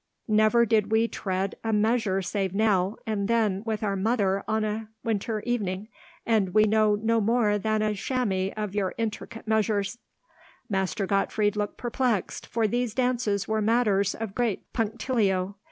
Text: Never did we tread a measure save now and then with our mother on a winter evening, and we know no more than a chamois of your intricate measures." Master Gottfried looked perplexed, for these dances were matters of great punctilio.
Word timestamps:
Never 0.27 0.65
did 0.65 0.91
we 0.91 1.07
tread 1.07 1.57
a 1.63 1.71
measure 1.71 2.23
save 2.23 2.55
now 2.55 2.95
and 3.05 3.27
then 3.27 3.61
with 3.67 3.83
our 3.83 3.95
mother 3.95 4.43
on 4.47 4.63
a 4.63 4.87
winter 5.03 5.41
evening, 5.41 5.89
and 6.25 6.55
we 6.55 6.63
know 6.63 6.95
no 6.95 7.21
more 7.21 7.59
than 7.59 7.83
a 7.83 7.93
chamois 7.93 8.51
of 8.57 8.73
your 8.73 8.95
intricate 8.97 9.47
measures." 9.47 9.99
Master 10.67 11.05
Gottfried 11.05 11.55
looked 11.55 11.77
perplexed, 11.77 12.47
for 12.47 12.67
these 12.67 12.95
dances 12.95 13.47
were 13.47 13.61
matters 13.61 14.15
of 14.15 14.33
great 14.33 14.73
punctilio. 14.73 15.53